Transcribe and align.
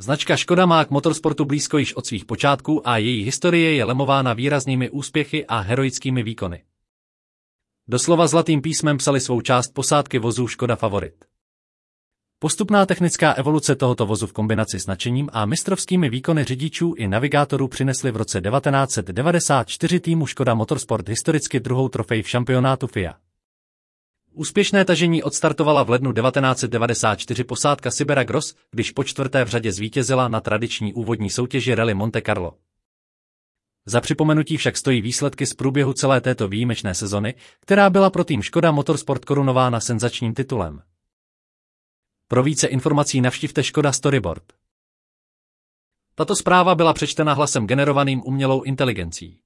Značka 0.00 0.36
Škoda 0.36 0.66
má 0.66 0.84
k 0.84 0.90
motorsportu 0.90 1.44
blízko 1.44 1.78
již 1.78 1.94
od 1.94 2.06
svých 2.06 2.24
počátků 2.24 2.88
a 2.88 2.96
její 2.96 3.24
historie 3.24 3.74
je 3.74 3.84
lemována 3.84 4.32
výraznými 4.32 4.90
úspěchy 4.90 5.46
a 5.46 5.58
heroickými 5.58 6.22
výkony. 6.22 6.62
Doslova 7.88 8.26
zlatým 8.26 8.62
písmem 8.62 8.96
psali 8.96 9.20
svou 9.20 9.40
část 9.40 9.74
posádky 9.74 10.18
vozů 10.18 10.48
Škoda 10.48 10.76
Favorit. 10.76 11.24
Postupná 12.38 12.86
technická 12.86 13.32
evoluce 13.32 13.76
tohoto 13.76 14.06
vozu 14.06 14.26
v 14.26 14.32
kombinaci 14.32 14.80
s 14.80 14.86
nadšením 14.86 15.28
a 15.32 15.46
mistrovskými 15.46 16.10
výkony 16.10 16.44
řidičů 16.44 16.94
i 16.96 17.08
navigátorů 17.08 17.68
přinesly 17.68 18.10
v 18.10 18.16
roce 18.16 18.40
1994 18.40 20.00
týmu 20.00 20.26
Škoda 20.26 20.54
Motorsport 20.54 21.08
historicky 21.08 21.60
druhou 21.60 21.88
trofej 21.88 22.22
v 22.22 22.28
šampionátu 22.28 22.86
FIA. 22.86 23.14
Úspěšné 24.32 24.84
tažení 24.84 25.22
odstartovala 25.22 25.82
v 25.82 25.90
lednu 25.90 26.12
1994 26.12 27.44
posádka 27.44 27.90
Sibera 27.90 28.24
Gross, 28.24 28.54
když 28.70 28.90
po 28.90 29.04
čtvrté 29.04 29.44
v 29.44 29.48
řadě 29.48 29.72
zvítězila 29.72 30.28
na 30.28 30.40
tradiční 30.40 30.94
úvodní 30.94 31.30
soutěži 31.30 31.74
Rally 31.74 31.94
Monte 31.94 32.22
Carlo. 32.22 32.54
Za 33.86 34.00
připomenutí 34.00 34.56
však 34.56 34.76
stojí 34.76 35.00
výsledky 35.00 35.46
z 35.46 35.54
průběhu 35.54 35.92
celé 35.92 36.20
této 36.20 36.48
výjimečné 36.48 36.94
sezony, 36.94 37.34
která 37.60 37.90
byla 37.90 38.10
pro 38.10 38.24
tým 38.24 38.42
Škoda 38.42 38.70
Motorsport 38.70 39.24
korunována 39.24 39.80
senzačním 39.80 40.34
titulem. 40.34 40.82
Pro 42.28 42.42
více 42.42 42.66
informací 42.66 43.20
navštivte 43.20 43.62
Škoda 43.62 43.92
Storyboard. 43.92 44.44
Tato 46.14 46.36
zpráva 46.36 46.74
byla 46.74 46.92
přečtena 46.92 47.32
hlasem 47.32 47.66
generovaným 47.66 48.22
umělou 48.24 48.62
inteligencí. 48.62 49.40